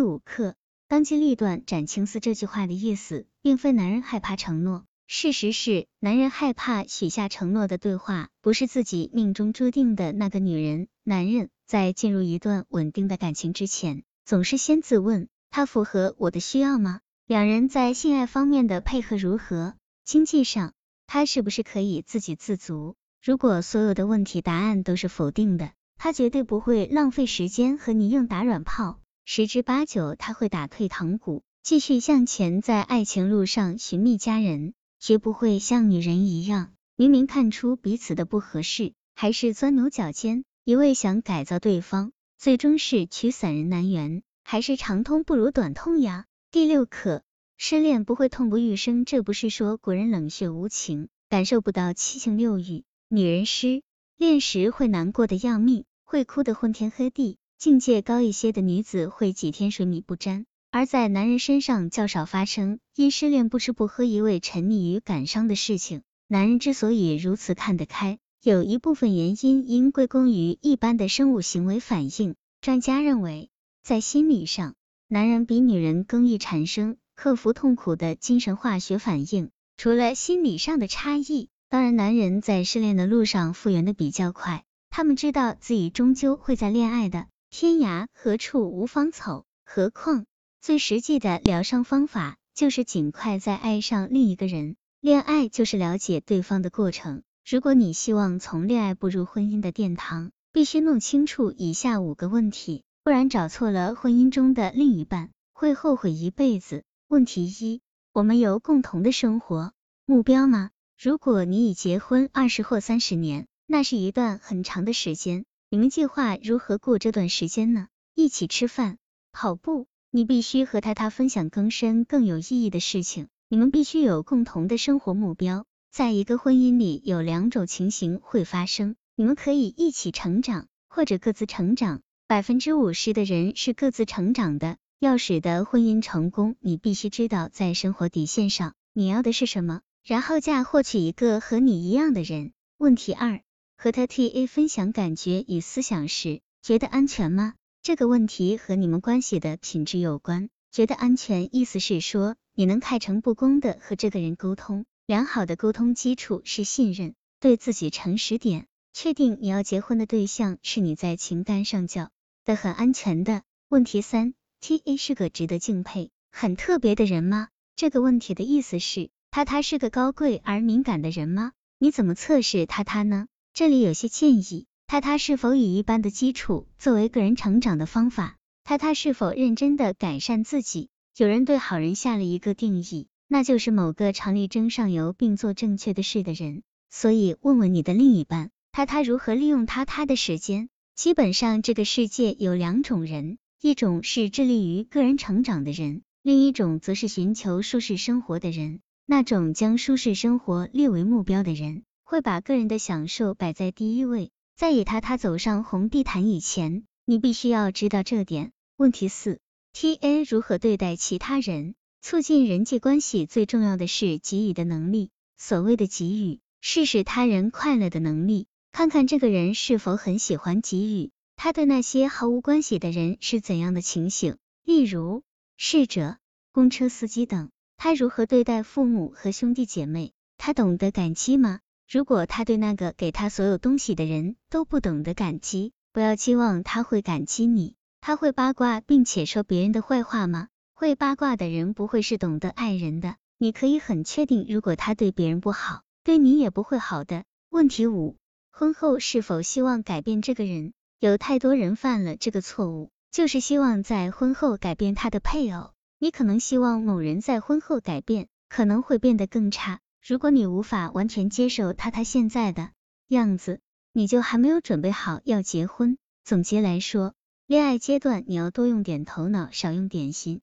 [0.00, 0.54] 第五课。
[0.88, 10.88] 当机立断斩青丝这句话的意思，并非男人害怕承诺，事实是男人害怕许下承诺的对话不是自己命中注定的那个女人。
[11.04, 17.00] 男人在进入一段稳定的感情之前，总是先自问：他符合我的需要吗？
[17.26, 19.74] 两人在性爱方面的配合如何？
[20.06, 20.72] 经济上，
[21.06, 22.96] 他是不是可以自给自足？
[23.22, 28.98] 如果所有的问题答案都是否定的，他绝对不会浪费时间和你硬打软炮。
[29.24, 46.26] 十之八九，他会打退堂鼓，继续向前，在爱情路上寻觅佳人，绝不会像女人一样，明明看出彼此的不合适，还是钻牛角尖，一味想改造对方，最终是取散人难圆，还是长痛不如短痛呀？
[46.50, 47.22] 第六课，
[47.56, 53.82] 失恋不会痛不欲生，这不是说古人冷血无情，感受不到七情六欲，女人失
[54.16, 57.38] 恋时会难过的要命，会哭得昏天黑地。
[57.60, 62.78] 境界高一些的女子会几天水米不沾，而在男人身上较少发生。
[62.96, 66.00] 因失恋不吃不喝，一味沉溺于感伤的事情。
[66.26, 72.34] 男人之所以如此看得开，有一部分原因应归功于一般的生物行为反应。
[72.62, 73.50] 专家认为，
[73.82, 74.74] 在心理上，
[75.06, 79.50] 男人比女人更易产生克服痛苦的精神化学反应。
[79.76, 87.26] 除了心理上的差异，当然，男人在失恋的路上复原的比较快，他们知道自己终究会在恋爱的。
[87.50, 90.24] 天涯何处无芳草，何况
[90.60, 94.76] 最实际的疗伤方法就是尽快再爱上另一个人。
[95.00, 97.24] 恋爱就是了解对方的过程。
[97.44, 106.84] 如果你希望从恋爱步入婚姻的殿堂，必须弄清楚以下五个问题，不然找错了婚姻中的另一半，会后悔一辈子。
[107.08, 109.72] 问题一：我们有共同的生活
[110.06, 110.70] 目标吗？
[110.96, 115.44] 如果你已结婚二十或三十年，那是一段很长的时间。
[115.72, 117.86] 你们计划如何过这段时间呢？
[118.16, 118.98] 一起吃饭、
[119.30, 123.28] 跑步，你必须和他他分享更深更有意义的事情。
[123.48, 125.64] 你们必须有共同的生活目标。
[125.92, 132.00] 在一个婚姻里，有两种情形会发生：你们可以一起成长，或者各自成长。
[132.26, 134.76] 百分之五十的人是各自成长的。
[134.98, 142.50] 要使得婚姻成功，你必须知道在生活底线上你要的是什么，然后嫁或娶一个和你一样的人。
[142.76, 143.40] 问题二。
[143.82, 147.54] 和他 T A 分享感觉与思想时，觉得安全吗？
[147.80, 150.50] 这个问题和你们关系的品质有关。
[150.70, 154.84] 觉得安全，意思是说你能开诚布公的和这个人沟通。
[155.06, 162.10] 良好的沟通基础是信任，对自己诚实点，确定你要结婚的对象是你在情感上叫
[162.44, 163.44] 的很安全的。
[163.70, 167.48] 问题三，T A 是个值得敬佩、很特别的人吗？
[167.76, 171.52] 这个问题的意思是，他他是个高贵而敏感的人吗？
[171.78, 173.26] 你怎么测试他他呢？
[173.52, 178.36] 这里有些建议，他他是否以一般的基础作为个人成长的方法？
[178.64, 180.88] 他他是否认真的改善自己？
[181.16, 186.62] 有人对好人下了一个定义，那就是某个常力争上游并做正确的事的人。
[186.88, 190.68] 所以问问你的另一半，他他如何利用他他的时间？
[190.94, 198.80] 基本上这个世界有两种人，一种是致力于个人成长的人，另一种则是寻求舒适生活的人。
[199.06, 201.82] 那种将舒适生活列为目标的人。
[202.10, 208.50] 会把个人的享受摆在第一位，在以他他走上红地毯以前，你必须要知道这点。
[208.76, 209.38] 问题四
[209.72, 211.76] ，T A 如何对待其他人？
[212.02, 215.10] 促进人际关系最重要的是给予的能力。
[215.38, 218.48] 所谓的给予，是使他人快乐的能力。
[218.72, 224.36] 看看这个人是否很喜欢给予，他对那些毫无关系的人是怎样的情形？
[224.64, 225.22] 例如
[225.56, 226.18] 侍者、
[226.50, 227.50] 公车司机等。
[227.76, 230.10] 他如何对待父母和兄弟姐妹？
[230.38, 231.60] 他懂得感激吗？
[231.92, 237.74] 如果他对那个给他所有东西的人都不懂得感激，不要期望他会感激你。
[238.00, 240.46] 他会八卦并且说别人的坏话吗？
[240.72, 243.16] 会八卦的人不会是懂得爱人的。
[243.38, 247.24] 你可以很确定，如果他对别人不好，对你也不会好的。
[247.48, 248.16] 问题五：
[248.52, 250.72] 婚后是否希望改变这个人？
[251.00, 255.72] 有太多人犯了这个错误，就是希望在婚后改变他的配偶。
[255.98, 259.80] 你可能希望某人在婚后改变，可能会变得更差。
[260.00, 262.70] 如果你无法完全接受他他现在的
[263.08, 263.60] 样子，
[263.92, 265.98] 你就还没有准备好要结婚。
[266.24, 267.14] 总结来说，
[267.46, 270.40] 恋爱阶段你要多用点头脑，少用点心。